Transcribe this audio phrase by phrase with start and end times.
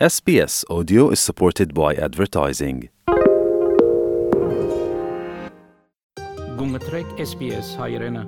[0.00, 2.88] SBS Audio is supported by advertising.
[6.58, 6.80] Gunga
[7.16, 8.26] SBS Hayrena.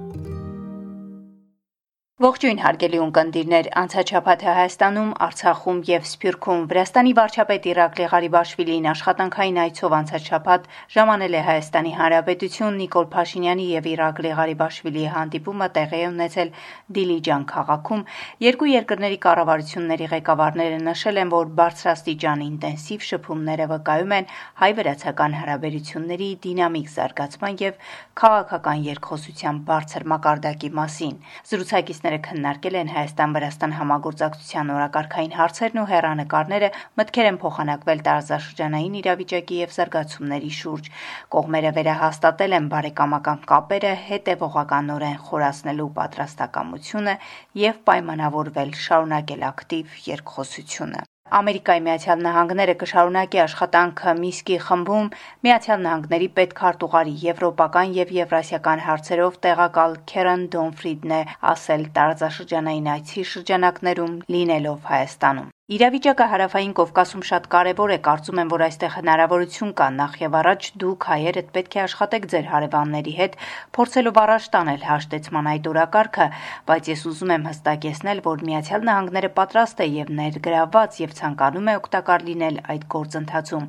[2.16, 10.65] Ողջույն հարգելի ունկնդիրներ, անցաչափաթը Հայաստանում, Արցախում եւ Սփյուռքում Վրաստանի վարչապետ Իրակլի Ղարիբաշվիլին աշխատանքային այցով անցաչափաթ
[10.97, 16.55] ժամանել է Հայաստանի Հանրապետություն Նիկոլ Փաշինյանի եւ Իրակլի Ղարիբաշվիլիի հանդիպումը տեղի է ունեցել
[16.97, 18.06] Դիլիջան քաղաքում։
[18.46, 24.33] Երկու երկրների կառավարությունների ղեկավարները նշել են, որ բարձրաստիճան ինտենսիվ շփումները վկայում են
[24.64, 27.87] հայ-վրացական հարաբերությունների դինամիկ զարգացման եւ
[28.17, 31.17] քաղաքական երկխոսության բարձր մակարդակի մասին։
[31.53, 36.69] Զրուցակիցները Մարզիկները քննարկել են Հայաստան-Վրաստան համագործակցության օրակարգային հարցերն ու հերանեկարները,
[37.01, 40.91] մտքեր են փոխանակվել տարածաշրջանային իրավիճակի եւ զարգացումների շուրջ։
[41.34, 47.19] Կողմերը վերահաստատել են բարեկամական կապերը հետևողականորեն խորացնելու պատրաստակամությունը
[47.66, 55.09] եւ պայմանավորվել շարունակել ակտիվ երկխոսությունը։ Ամերիկայի Միացյալ Նահանգները կշարունակի աշխատանքը Միսկի խմբում
[55.47, 61.20] Միացյալ Նահանգների պետքարտուղարի եվրոպական եւ եվրասիական հարցերով տեղակալ Քերեն Դոնֆրիդն է
[61.56, 68.62] ասել տարածաշրջանային այցի շրջանակներում լինելով Հայաստանում։ Իրավիճակը հարավային Կովկասում շատ կարևոր է, կարծում եմ, որ
[68.67, 69.86] այստեղ հնարավորություն կա.
[69.97, 73.34] Նախ եւ առաջ դուք հայերդ պետք է աշխատեք ձեր հարևանների հետ,
[73.75, 76.27] փորձելով առաջ տանել հաշտեցման այդ օրակարգը,
[76.70, 81.75] բայց ես ուզում եմ հստակեցնել, որ Միացյալ Նահանգները պատրաստ է եւ ներգրաված եւ ցանկանում է
[81.83, 83.67] օգտակար լինել այդ գործընթացում։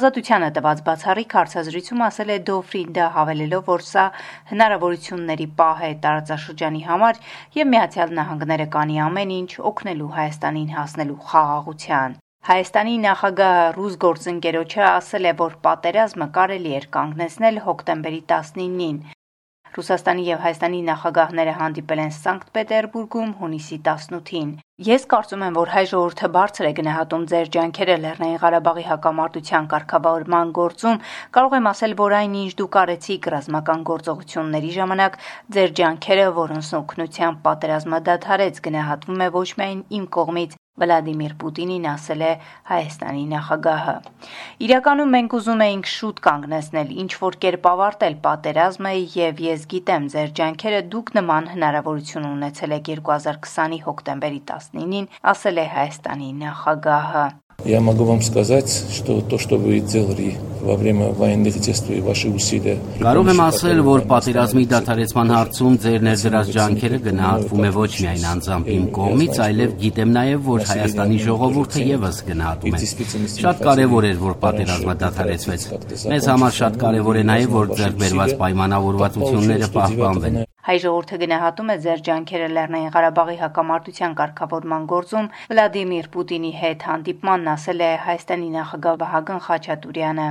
[0.00, 4.06] Ազատությանը տված բացառիկ հարցազրույցում ասել է Դոֆրինդը հավելելով, որ սա
[4.48, 7.22] հնարավորությունների պահ է տարածաշրջանի համար
[7.60, 15.28] եւ Միացյալ Նահանգները կանի ամեն ինչ օգնելու Հայաստանին հասնելու խաղաղության։ Հայաստանի նախագահ ռուս գործընկերոջը ասել
[15.30, 18.98] է, որ պատերազմը կարելի էր կանգնեցնել հոկտեմբերի 19-ին։
[19.74, 24.50] Ռուսաստանի եւ Հայաստանի նախագահները հանդիպել են Սանկտ Պետերբուրգում հունիսի 18-ին։
[24.88, 30.52] Ես կարծում եմ, որ հայ ժողովուրդը բարձր է գնահատում ձեր ջանքերը Լեռնային Ղարաբաղի հակամարտության կարգավորման
[30.60, 31.00] գործում։
[31.38, 35.18] Կարող եմ ասել, որ այն ինչ դուք արեցիք ռազմական գործողությունների ժամանակ,
[35.58, 42.21] ձեր ջանքերը, որոնց օգնությամբ պատերազմը դադարեց, գնահատվում է ոչ միայն իմ կողմից, Վլադիմիր Պուտինին ասել
[42.23, 42.29] է
[42.69, 43.95] Հայաստանի նախագահը։
[44.67, 50.31] Իրականում մենք ուզում էինք շուտ կանգնեցնել, ինչ որ կերպ ավարտել պատերազմը եւ ես գիտեմ ձեր
[50.39, 57.27] ջանքերը դուք նման հնարավորություն ունեցել եք 2020-ի հոկտեմբերի 19-ին, ասել է Հայաստանի նախագահը։
[57.65, 62.77] Я могу вам сказать, что то, что вы делали во время военных действий, ваши усилия
[62.99, 68.69] Կարող եմ ասել, որ պատերազմի դադարեցման հարցում ձեր ներդրած ջանքերը գնահատվում է ոչ միայն անձամբ
[68.75, 72.91] իմ կողմից, այլև գիտեմ նաև, որ Հայաստանի ժողովուրդը եւս գնահատում է։
[73.39, 75.67] Շատ կարևոր էր, որ պատերազմը դադարեցվեց։
[76.13, 81.75] Մեզ համար շատ կարևոր է նաև, որ ձեռք բերված պայմանավորվածությունները պահպանվեն։ Հայ ժողովուրդը գնահատում է
[81.83, 89.01] ձեր ջանքերը Լեռնային Ղարաբաղի հակամարտության կարգավորման գործում Վլադիմիր Պուտինի հետ հանդիպմանն ասել է Հայաստանի նախագահ
[89.01, 90.29] Վահագն Խաչատուրյանը։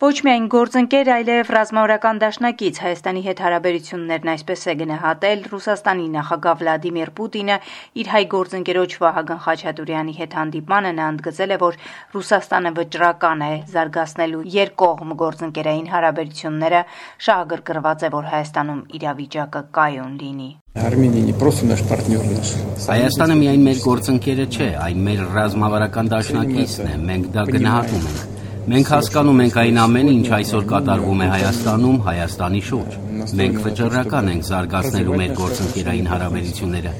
[0.00, 7.12] Ոչ միայն գործընկեր, այլև ռազմավարական դաշնակից Հայաստանի հետ հարաբերություններն այսպես է գնահատել Ռուսաստանի նախագահ Վլադիմիր
[7.16, 7.56] Պուտինը
[8.02, 11.80] իր հայ գործընկերոջ Վահագն Խաչատուրյանի հետ հանդիպմանը նա ընդգծել է, որ
[12.12, 16.84] Ռուսաստանը վճռական է զարգացնելու երկկողմ գործընկերային հարաբերությունները,
[17.24, 22.52] շահագրգռված է, որ Հայաստանում իրավիճակը կայուն լինի։ Արմենիա не просто наш партнер наш։
[22.84, 28.29] Հայաստանը միայն մեր գործընկերը չէ, այլ մեր ռազմավարական դաշնակիցն է։ Մենք դա գնահատում ենք։
[28.61, 32.97] Մենք հասկանում ենք այն ամենը, ինչ այսօր կատարվում է Հայաստանում, Հայաստանի շուրջ։
[33.39, 36.91] Մենք վճռական ենք զարգացնելու մեր գործընկերային հարաբերությունները։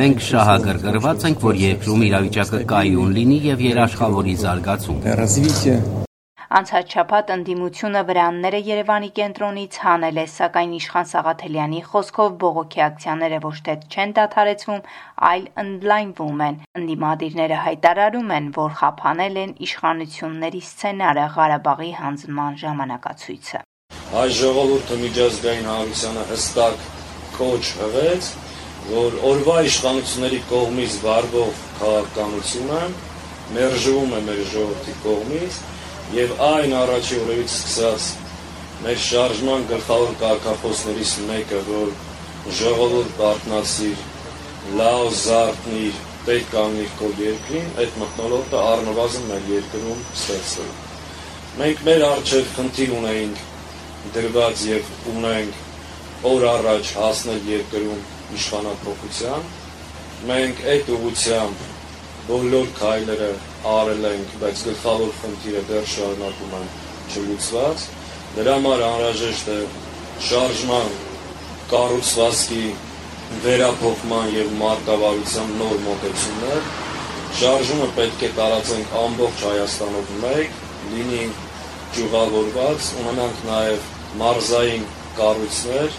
[0.00, 4.98] Մենք շահագրգռված ենք, որ երկրում իրավիճակը կայուն լինի եւ երաշխավորի զարգացում։
[6.46, 13.56] Անցած շաբաթ ընդդիմությունը վրանները Երևանի կենտրոնից հանել է, սակայն Իշխան Սաղաթելյանի խոսքով բողոքի ակցիաները ոչ
[13.66, 14.84] թե չեն դադարեցվում,
[15.30, 23.58] այլ ընդլայնվում են։ Ընդդիմադիրները հայտարարում են, որ խափանել են իշխանությունների սցենարը Ղարաբաղի հանձնման ժամանակացույցը։
[24.14, 26.90] Հայ ժողովուրդը միջազգային հանրությանը հստակ
[27.42, 28.34] կոչ հղեց,
[28.94, 32.82] որ օրվա իշխանությունների կողմից վարվող քաղաքականությունը
[33.56, 35.58] մերժվում է մեր ժողովրդի կողմից
[36.14, 38.04] եւ այն առաջի օրերից սկսած
[38.84, 41.92] մեր շարժման գլխավոր կարգախոսներից մեկը, որ
[42.60, 44.04] ժողովուրդ բարտնացիր,
[44.78, 50.72] լավ զարթնիր, պետք կանգնիր քո երկրին, այդ մտնոլորտը առնվազն մեր երկրում ստեղծել։
[51.56, 53.44] Մենք մեր արժեք խնդիր ունեինք
[54.16, 58.04] դրված եւ ունենք օր առաջ հասնել երկրում
[58.36, 59.48] իշխանապողության։
[60.30, 61.64] Մենք այդ ուղությամբ
[62.26, 63.30] բոլոր քայլերը
[63.72, 66.72] արել ենք, բայց գլխավոր խնդիրը դեռ շարունակում են
[67.12, 67.84] չլուծված։
[68.36, 69.60] Դրա համար անհրաժեշտ է
[70.30, 70.90] շարժման
[71.70, 72.64] կառուցվածքի
[73.46, 76.68] վերափոխման եւ մարտավարության նոր մոտեցումներ,
[77.36, 80.60] Շարժումը պետք է տարածենք ամբողջ Հայաստանով մեկ,
[80.92, 81.24] լինի
[81.96, 83.88] ճյուղավորված, ունենանք նաև
[84.22, 84.86] մարզային
[85.18, 85.98] կառույցներ,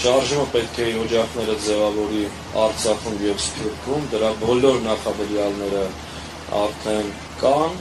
[0.00, 2.20] շարժումը պետք է օջախները ձևավորի
[2.60, 5.82] Արցախում եւ Սփյուռքում, դրա բոլոր նախադրյալները
[6.60, 7.10] արդեն
[7.42, 7.76] կան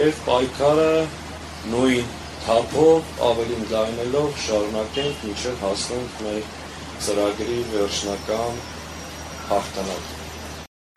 [0.00, 0.90] եւ պայքարը
[1.72, 2.12] նույն
[2.44, 6.52] թափով ավելին ձայնելով շարունակենք մինչև հասնենք մեր
[7.06, 8.62] ծրագրի վերջնական
[9.48, 10.15] հաղթանակ։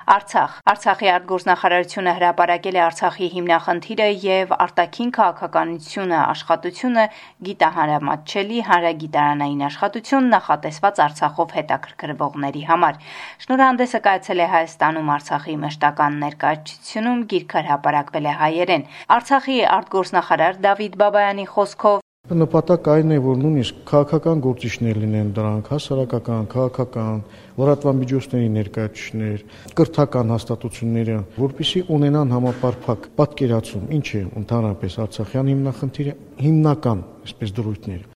[0.09, 0.53] Արցախ.
[0.71, 7.03] Արցախի արտգործնախարարությունը հրապարակել է Արցախի հիմնախնդիրը եւ արտաքին քաղաքականությունը աշխատությունը
[7.49, 12.99] գիտահարամատչելի հանրագիտարանային աշխատություն նախատեսված Արցախով հետաքրքրվողների համար։
[13.45, 18.89] Շնորհանդեսը կայացել է Հայաստանում Արցախի մշտական ներկայացությունում գիրքը հրապարակվել է հայերեն։
[19.19, 26.43] Արցախի արտգործնախարար Դավիթ Բաբայանի խոսքով Նպատակ այն է, որ նույնիսկ քաղաքական գործիչներ լինեն դրանք, հասարակական,
[26.51, 27.23] քաղաքական,
[27.57, 29.47] լրատվամիջոցների ներկայացուցիչներ,
[29.79, 38.09] կրթական հաստատությունները, որpիսի ունենան համապարփակ պատկերացում, ինչ է ընդհանրապես Արցախյան հիմնախնդիրը, հիմնական, այսպես դրույթները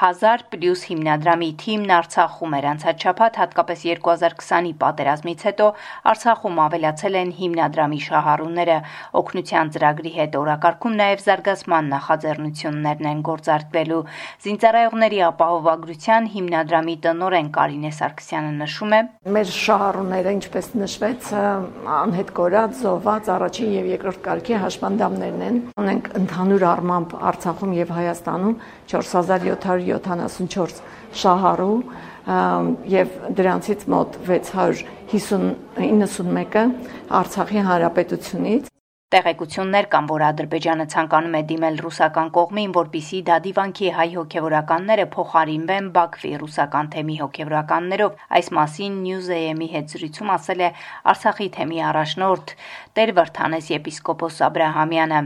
[0.00, 5.66] 1000 պլյուս հիմնադրամի թիմն Արցախում էր անցած շաբաթ, հատկապես 2020-ի պատերազմից հետո
[6.12, 8.76] Արցախում ավելացել են հիմնադրամի շահառուները։
[9.20, 14.00] Օգնության ծրագրի հետ օրակարգում նաև զարգացման նախաձեռնություններն են գործարկվելու։
[14.40, 19.02] Զինծառայողների ապահովագրության հիմնադրամի տնօրեն Կարինե Սարգսյանը նշում է.
[19.36, 21.30] Մեր շահառուները, ինչպես նշվեց,
[22.00, 28.58] անհետ կորած, զոհված առաջին եւ երկրորդ կարգի հաշմանդամներն են։ Ունենք ընդհանուր առմամբ Արցախում եւ Հայաստանում
[28.90, 30.80] 4700 174
[31.20, 31.78] շահառու
[32.90, 33.08] եւ
[33.38, 36.64] դրանցից մոտ 691-ը
[37.20, 38.64] Արցախի հանրապետությունից
[39.10, 45.88] Տեղեկություններ կան, որ Ադրբեջանը ցանկանում է դիմել ռուսական կողմին, որպիսի դա դիվանքի հայ հոգևորականները փոխարինվեն
[45.96, 50.70] Բաքվի ռուսական թեմի հոգևորականներով։ Այս մասին News-am-ի հետ զրույցում ասել է
[51.10, 52.54] Արցախի թեմի առաջնորդ
[53.00, 55.20] Տեր Վրթանես եպիսկոպոս Աբ รา համյանը։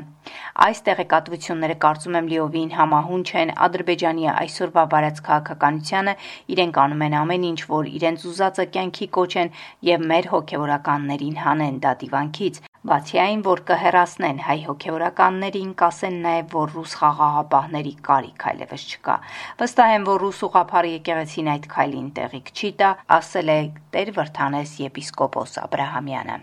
[0.64, 6.14] Այս տեղեկատվությունները կարծում եմ լիովին համահունչ են Ադրբեջանի այսօրվա վարած քաղաքականությանը,
[6.56, 9.56] իրենք անում են ամեն ինչ, որ իրենց ուզածը կյանքի կոչեն
[9.92, 16.72] եւ մեր հոգևորականներին հանեն դա դիվանքից։ Բացի այն, որ կհեռացնեն հայ հոգևորականներին, կասեն նաև, որ
[16.76, 19.14] ռուս խաղաղապահների կարիք այլևս չկա։
[19.62, 23.56] Վստահ եմ, որ ռուս ուղափառ եկեղեցին այդ քայլին տեղիք չի տա, ասել է
[23.94, 26.36] Տեր Վրթանես եպիսկոպոս Աբ รา համյանը։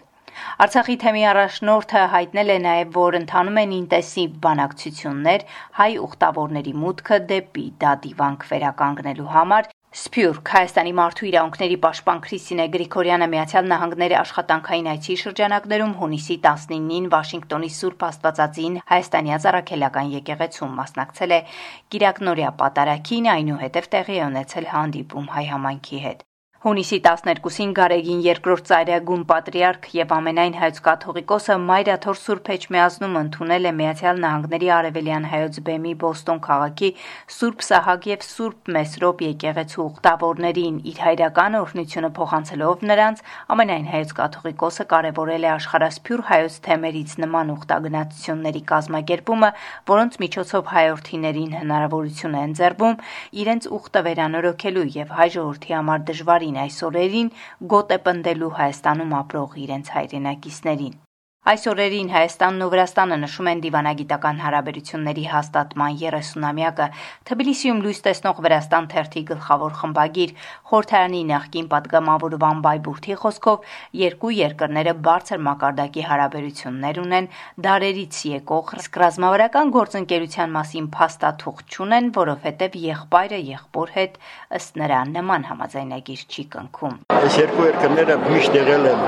[0.66, 5.46] Արցախի թեմի առաջնորդը հայտնել է նաև, որ ընթանում են ինտենսիվ բանակցություններ
[5.78, 10.50] հայ ուխտավորների մուտքը դեպի դա դիվանք վերականգնելու համար Սփյուռք.
[10.56, 18.08] Հայաստանի մարդու իրավունքների պաշտպան Քրիստինե Գրիգորյանը Միացյալ Նահանգների աշխատանքային այցի շրջանակներում հունիսի 19-ին Վաշինգտոնի Սուրբ
[18.08, 21.44] Աստվածածին Հայաստանի Ազարակելական եկեղեցում մասնակցել է
[21.92, 26.30] Կիրակնորիա պատարակին, այնուհետև տեղի է ունեցել հանդիպում հայ համայնքի հետ։
[26.62, 33.72] Հունիսի 12-ին Գարեգին երկրորդ ծայրագուն պատրիարք եւ ամենայն հայոց կաթողիկոսը Մայրաթոր Սուրբ Էջմիածնում ընդունել է
[33.80, 36.90] Միացյալ Նահանգների Արևելյան հայոց բեմի Բոստոն քաղաքի
[37.34, 43.25] Սուրբ Սահակ եւ Սուրբ Մեսրոպ եկեղեցու ուխտավորներին իր հայրական օրհնությունը փոխանցելով նրանց
[43.58, 49.52] ամենայն հայոց կաթողիկոսը կարևորել է աշխարհասփյուր հայոց թեմերից նման ուխտագնացությունների կազմակերպումը,
[49.90, 53.02] որոնց միջոցով հայրենիներին հնարավորություն է ընձեռվում
[53.42, 57.30] իրենց ուխտը վերանորոգելու եւ հայ ժողովրդի համար դժվարին տարին այս օրերին
[57.71, 60.95] գոտ է պնդելու Հայաստանում ապրող իրենց հայրենակիցներին։
[61.42, 66.86] Այս օրերին Հայաստանն ու Վրաստանը նշում են դիվանագիտական հարաբերությունների հաստատման 30-ամյակը։
[67.25, 70.36] Թբիլիսիում լույս տեսնող Վրաստան թերթի գլխավոր խմբագիր
[70.70, 73.65] խորհրդարանի նախկին падգամավոր Վան Բայբուրթի խոսքով
[74.01, 77.32] երկու երկրները բարձր մակարդակի հարաբերություններ ունեն,
[77.65, 84.22] դարերից եկող իսկ ռազմավարական գործընկերության մասին փաստաթուղթ չունեն, որովհետև եղբայրը եղբոր հետ
[84.62, 89.04] ըստ նրա նման համաձայնագիր չի կնքում։ Այս երկու երկրները միշտ եղել են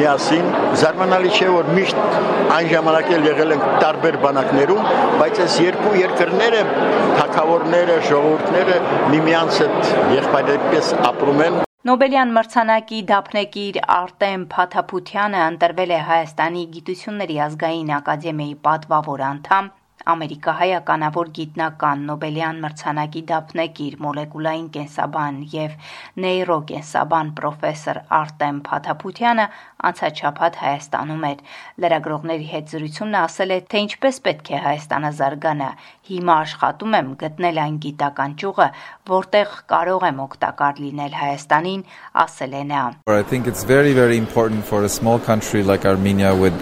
[0.00, 2.00] միասին, զարմանալի չէ որ միշտ
[2.56, 4.88] այն ժամանակ էլ եղել են տարբեր բանակներում,
[5.20, 6.64] բայց այս երկու երկրները,
[7.18, 8.80] թակավորները, ժողովուրդները
[9.14, 17.92] միմյանց հետ եղբայրպես ապրում են Նոբելյան մրցանակի դափնեկիր Արտեմ Փաթափությանը ընտրվել է Հայաստանի Գիտությունների ազգային
[18.00, 19.68] ակադեմիայի պատվավոր անդամ
[20.12, 25.74] ամերիկահայականավոր գիտնական Նոբելյան մրցանակի դափնեկիր մոլեկուլային կենսաբան եւ
[26.24, 29.46] նեյրոկենսաբան պրոֆեսոր Արտեմ Փաթափությանը
[29.90, 31.42] անցած շաբաթ Հայաստանում էր։
[31.84, 35.70] Լրագրողների հետ զրույցում նա ասել է, թե ինչպես պետք է Հայաստանը զարգանա։
[36.10, 38.68] Հիմա աշխատում եմ գտնել այն գիտական ճյուղը,
[39.10, 41.86] որտեղ կարող եմ օգտակար լինել Հայաստանին,
[42.26, 42.84] asել է նա.
[43.06, 46.54] I think it's very very important for a small country like Armenia with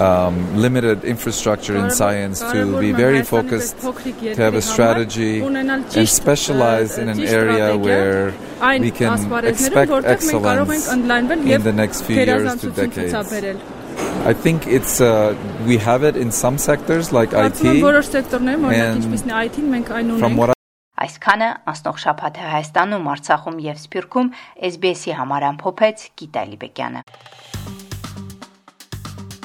[0.00, 6.98] um, limited infrastructure in science to be very focused, to have a strategy, and specialize
[6.98, 8.34] in an area where
[8.80, 9.12] we can
[9.44, 13.14] expect excellence in the next few years to decades.
[14.24, 15.36] I think it's uh,
[15.66, 17.62] we have it in some sectors like IT.
[17.64, 17.80] And
[20.18, 20.54] from what
[21.04, 24.30] Այսքանը անցնող շաբաթը Հայաստանում, Արցախում եւ Սփյուռքում
[24.70, 27.06] SBS-ի համար ամփոփեց Գիտալի Բեկյանը